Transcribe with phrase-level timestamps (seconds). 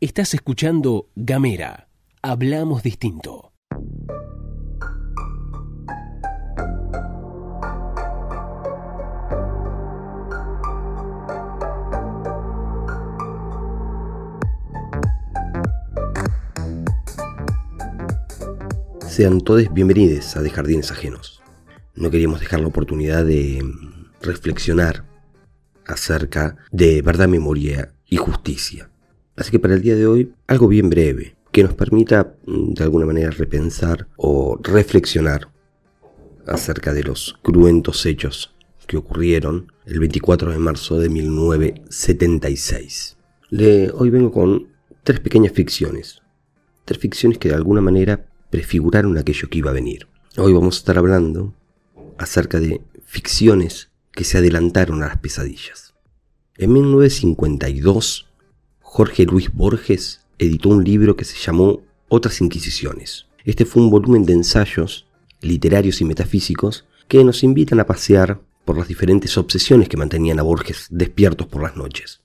[0.00, 1.88] Estás escuchando Gamera.
[2.22, 3.52] Hablamos distinto.
[19.06, 21.39] Sean todos bienvenidos a De Jardines Ajenos.
[22.00, 23.62] No queríamos dejar la oportunidad de
[24.22, 25.04] reflexionar
[25.86, 28.88] acerca de verdad, memoria y justicia.
[29.36, 32.84] Así que para el día de hoy, algo bien breve, que nos permita mm, de
[32.84, 35.50] alguna manera repensar o reflexionar
[36.46, 38.54] acerca de los cruentos hechos
[38.86, 43.18] que ocurrieron el 24 de marzo de 1976.
[43.50, 44.68] Le, hoy vengo con
[45.04, 46.22] tres pequeñas ficciones,
[46.86, 50.06] tres ficciones que de alguna manera prefiguraron aquello que iba a venir.
[50.38, 51.59] Hoy vamos a estar hablando
[52.20, 55.94] acerca de ficciones que se adelantaron a las pesadillas.
[56.56, 58.28] En 1952,
[58.80, 63.26] Jorge Luis Borges editó un libro que se llamó Otras Inquisiciones.
[63.44, 65.06] Este fue un volumen de ensayos
[65.40, 70.42] literarios y metafísicos que nos invitan a pasear por las diferentes obsesiones que mantenían a
[70.42, 72.20] Borges despiertos por las noches.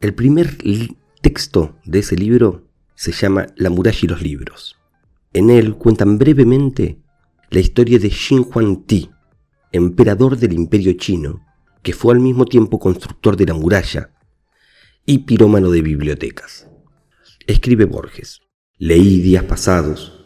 [0.00, 0.58] El primer
[1.20, 2.64] texto de ese libro
[2.96, 4.76] se llama La muralla y los libros.
[5.32, 6.98] En él cuentan brevemente
[7.50, 9.10] la historia de Xin Huang Ti,
[9.72, 11.44] emperador del imperio chino,
[11.82, 14.10] que fue al mismo tiempo constructor de la muralla
[15.06, 16.68] y pirómano de bibliotecas.
[17.46, 18.40] Escribe Borges,
[18.78, 20.24] leí días pasados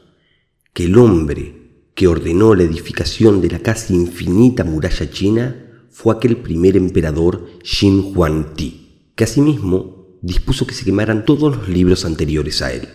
[0.73, 6.37] que el hombre que ordenó la edificación de la casi infinita muralla china fue aquel
[6.37, 12.63] primer emperador Xin Huang Ti, que asimismo dispuso que se quemaran todos los libros anteriores
[12.63, 12.89] a él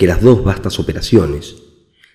[0.00, 1.56] que las dos vastas operaciones,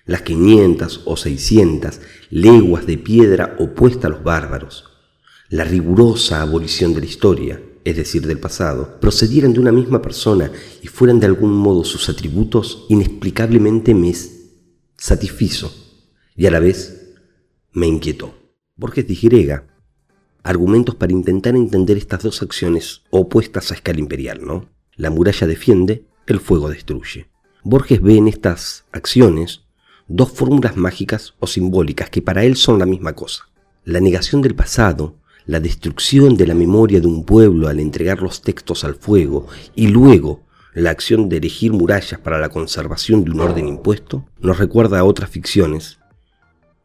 [0.06, 4.84] las 500 o 600 leguas de piedra opuesta a los bárbaros,
[5.48, 10.50] la rigurosa abolición de la historia, es decir, del pasado, procedieran de una misma persona
[10.82, 14.12] y fueran de algún modo sus atributos, inexplicablemente me
[14.96, 15.72] satisfizo
[16.34, 17.14] y a la vez
[17.72, 18.34] me inquietó.
[18.76, 19.66] Borges digrega
[20.42, 24.68] argumentos para intentar entender estas dos acciones opuestas a escala imperial, ¿no?
[24.94, 27.28] La muralla defiende, el fuego destruye.
[27.62, 29.65] Borges ve en estas acciones
[30.08, 33.48] dos fórmulas mágicas o simbólicas que para él son la misma cosa.
[33.84, 38.42] La negación del pasado, la destrucción de la memoria de un pueblo al entregar los
[38.42, 40.42] textos al fuego y luego
[40.74, 45.04] la acción de erigir murallas para la conservación de un orden impuesto, nos recuerda a
[45.04, 45.98] otras ficciones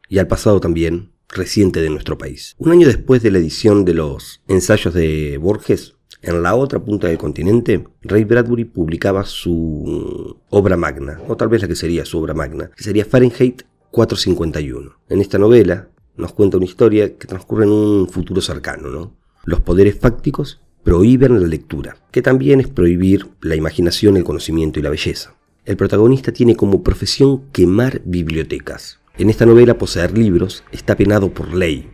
[0.07, 2.55] y al pasado también reciente de nuestro país.
[2.57, 7.07] Un año después de la edición de los ensayos de Borges, en la otra punta
[7.07, 12.19] del continente, Ray Bradbury publicaba su obra magna, o tal vez la que sería su
[12.19, 14.91] obra magna, que sería Fahrenheit 451.
[15.09, 19.15] En esta novela nos cuenta una historia que transcurre en un futuro cercano, ¿no?
[19.45, 24.83] Los poderes fácticos prohíben la lectura, que también es prohibir la imaginación, el conocimiento y
[24.83, 25.35] la belleza.
[25.65, 28.99] El protagonista tiene como profesión quemar bibliotecas.
[29.17, 31.89] En esta novela poseer libros está penado por ley,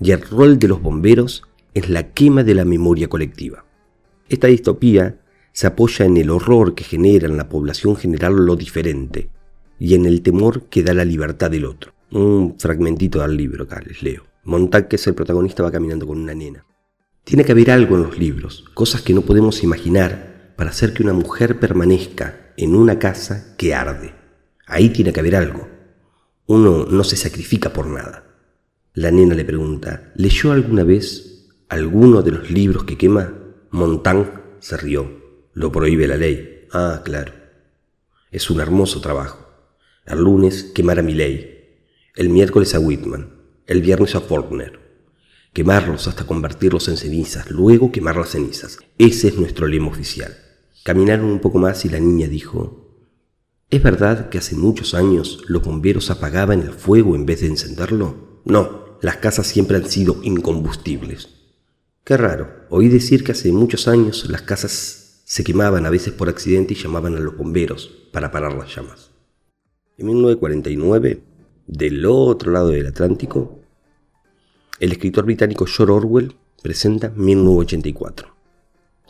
[0.00, 1.42] y el rol de los bomberos
[1.76, 3.66] es la quema de la memoria colectiva.
[4.30, 5.20] Esta distopía
[5.52, 9.28] se apoya en el horror que genera en la población general lo diferente
[9.78, 11.92] y en el temor que da la libertad del otro.
[12.12, 14.22] Un fragmentito del libro acá les leo.
[14.44, 16.64] Montag, que es el protagonista, va caminando con una nena.
[17.24, 21.02] Tiene que haber algo en los libros, cosas que no podemos imaginar para hacer que
[21.02, 24.14] una mujer permanezca en una casa que arde.
[24.66, 25.68] Ahí tiene que haber algo.
[26.46, 28.24] Uno no se sacrifica por nada.
[28.94, 31.35] La nena le pregunta, ¿leyó alguna vez
[31.68, 33.32] alguno de los libros que quema,
[33.70, 35.24] Montand se rió.
[35.52, 36.66] Lo prohíbe la ley.
[36.72, 37.32] Ah, claro.
[38.30, 39.46] Es un hermoso trabajo.
[40.04, 41.52] El lunes quemar a ley.
[42.14, 43.30] el miércoles a Whitman,
[43.66, 44.78] el viernes a Faulkner.
[45.52, 48.78] Quemarlos hasta convertirlos en cenizas, luego quemar las cenizas.
[48.98, 50.36] Ese es nuestro lema oficial.
[50.84, 52.86] Caminaron un poco más y la niña dijo,
[53.68, 58.42] ¿Es verdad que hace muchos años los bomberos apagaban el fuego en vez de encenderlo?
[58.44, 61.45] No, las casas siempre han sido incombustibles.
[62.06, 66.28] Qué raro, oí decir que hace muchos años las casas se quemaban a veces por
[66.28, 69.10] accidente y llamaban a los bomberos para parar las llamas.
[69.98, 71.20] En 1949,
[71.66, 73.58] del otro lado del Atlántico,
[74.78, 78.36] el escritor británico George Orwell presenta 1984.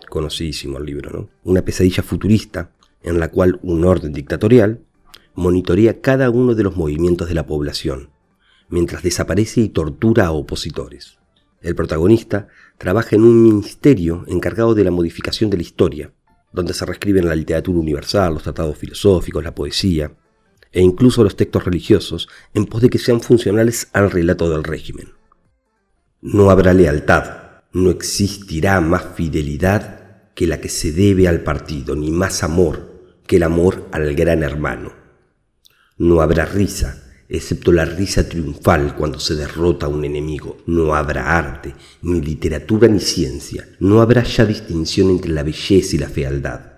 [0.08, 1.28] Conocidísimo el libro, ¿no?
[1.44, 2.70] Una pesadilla futurista
[3.02, 4.81] en la cual un orden dictatorial
[5.34, 8.08] monitorea cada uno de los movimientos de la población,
[8.70, 11.19] mientras desaparece y tortura a opositores.
[11.60, 12.48] El protagonista
[12.78, 16.12] trabaja en un ministerio encargado de la modificación de la historia,
[16.52, 20.12] donde se reescriben la literatura universal, los tratados filosóficos, la poesía
[20.72, 25.12] e incluso los textos religiosos en pos de que sean funcionales al relato del régimen.
[26.20, 32.10] no habrá lealtad, no existirá más fidelidad que la que se debe al partido, ni
[32.10, 34.92] más amor que el amor al gran hermano.
[35.96, 40.58] No habrá risa, excepto la risa triunfal cuando se derrota a un enemigo.
[40.67, 43.69] No habrá arte, ni literatura ni ciencia.
[43.81, 46.73] No habrá ya distinción entre la belleza y la fealdad.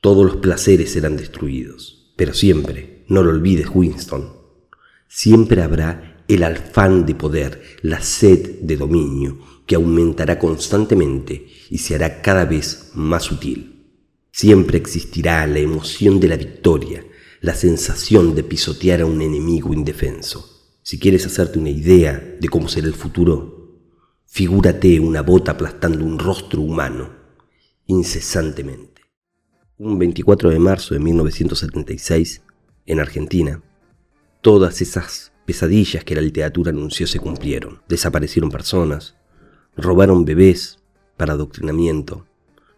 [0.00, 2.02] Todos los placeres serán destruidos.
[2.16, 4.32] Pero siempre, no lo olvides Winston,
[5.08, 11.94] siempre habrá el alfán de poder, la sed de dominio, que aumentará constantemente y se
[11.94, 13.86] hará cada vez más sutil.
[14.30, 17.04] Siempre existirá la emoción de la victoria,
[17.42, 20.48] la sensación de pisotear a un enemigo indefenso.
[20.82, 23.80] Si quieres hacerte una idea de cómo será el futuro,
[24.26, 27.10] figúrate una bota aplastando un rostro humano
[27.86, 29.02] incesantemente.
[29.76, 32.42] Un 24 de marzo de 1976,
[32.86, 33.60] en Argentina,
[34.40, 37.82] todas esas pesadillas que la literatura anunció se cumplieron.
[37.88, 39.16] Desaparecieron personas,
[39.76, 40.78] robaron bebés
[41.16, 42.24] para adoctrinamiento,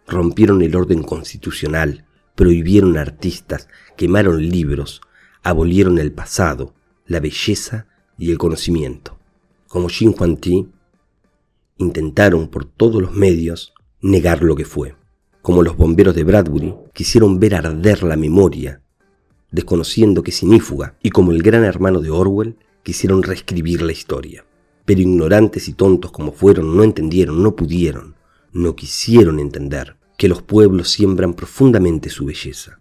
[0.07, 2.04] rompieron el orden constitucional,
[2.35, 5.01] prohibieron artistas, quemaron libros,
[5.41, 6.73] abolieron el pasado,
[7.07, 7.87] la belleza
[8.17, 9.17] y el conocimiento.
[9.67, 10.67] Como Jin Huan Ti,
[11.77, 14.95] intentaron por todos los medios negar lo que fue.
[15.41, 18.81] Como los bomberos de Bradbury quisieron ver arder la memoria,
[19.51, 20.43] desconociendo que es
[21.01, 24.45] y como el gran hermano de Orwell quisieron reescribir la historia.
[24.85, 28.15] Pero ignorantes y tontos como fueron, no entendieron, no pudieron,
[28.51, 32.79] no quisieron entender que los pueblos siembran profundamente su belleza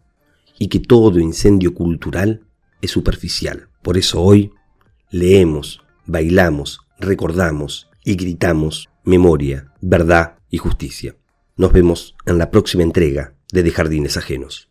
[0.59, 2.45] y que todo incendio cultural
[2.81, 3.69] es superficial.
[3.83, 4.53] Por eso hoy
[5.11, 11.17] leemos, bailamos, recordamos y gritamos memoria, verdad y justicia.
[11.57, 14.69] Nos vemos en la próxima entrega de De Jardines Ajenos.